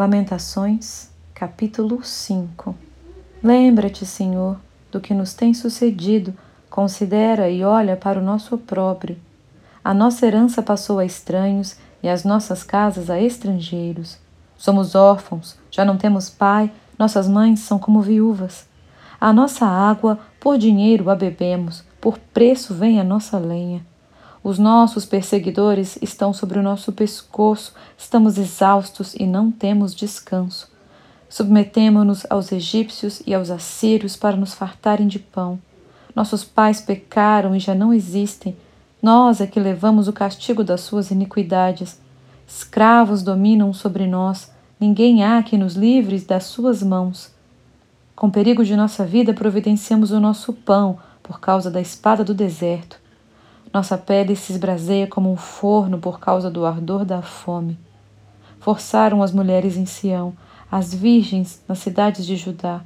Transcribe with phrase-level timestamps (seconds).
[0.00, 2.74] Lamentações, capítulo 5
[3.42, 4.58] Lembra-te, Senhor,
[4.90, 6.32] do que nos tem sucedido,
[6.70, 9.18] considera e olha para o nosso opróbrio.
[9.84, 14.16] A nossa herança passou a estranhos e as nossas casas a estrangeiros.
[14.56, 18.66] Somos órfãos, já não temos pai, nossas mães são como viúvas.
[19.20, 23.84] A nossa água, por dinheiro a bebemos, por preço vem a nossa lenha.
[24.42, 30.70] Os nossos perseguidores estão sobre o nosso pescoço, estamos exaustos e não temos descanso.
[31.28, 35.60] Submetemo-nos aos egípcios e aos assírios para nos fartarem de pão.
[36.16, 38.56] Nossos pais pecaram e já não existem.
[39.02, 42.00] Nós é que levamos o castigo das suas iniquidades.
[42.48, 47.30] Escravos dominam sobre nós, ninguém há que nos livre das suas mãos.
[48.16, 52.99] Com perigo de nossa vida, providenciamos o nosso pão por causa da espada do deserto.
[53.72, 57.78] Nossa pele se esbraseia como um forno por causa do ardor da fome.
[58.58, 60.34] Forçaram as mulheres em Sião,
[60.70, 62.80] as virgens nas cidades de Judá.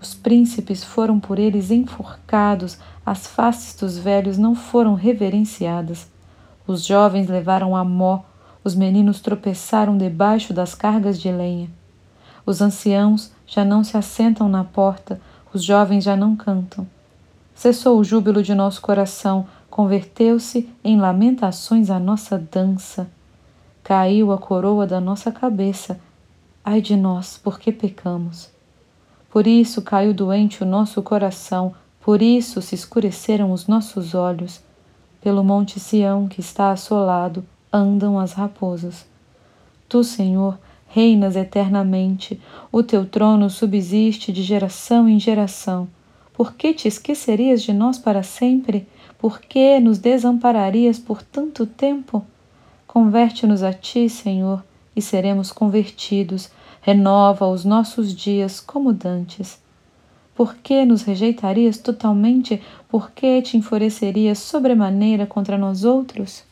[0.00, 6.08] Os príncipes foram por eles enforcados, as faces dos velhos não foram reverenciadas.
[6.66, 8.22] Os jovens levaram a mó,
[8.64, 11.68] os meninos tropeçaram debaixo das cargas de lenha.
[12.46, 15.20] Os anciãos já não se assentam na porta,
[15.52, 16.86] os jovens já não cantam.
[17.54, 23.10] Cessou o júbilo de nosso coração, converteu-se em lamentações a nossa dança.
[23.82, 25.98] Caiu a coroa da nossa cabeça.
[26.62, 28.50] Ai de nós, porque pecamos.
[29.30, 34.60] Por isso caiu doente o nosso coração, por isso se escureceram os nossos olhos.
[35.22, 39.06] Pelo monte Sião, que está assolado, andam as raposas.
[39.88, 42.38] Tu, Senhor, reinas eternamente,
[42.70, 45.88] o teu trono subsiste de geração em geração.
[46.32, 48.86] Por que te esquecerias de nós para sempre?
[49.18, 52.24] Por que nos desampararias por tanto tempo?
[52.86, 54.64] Converte-nos a ti, Senhor,
[54.96, 56.50] e seremos convertidos.
[56.80, 59.60] Renova os nossos dias como dantes.
[60.34, 62.62] Por que nos rejeitarias totalmente?
[62.88, 66.44] Por que te enfurecerias sobremaneira contra nós outros?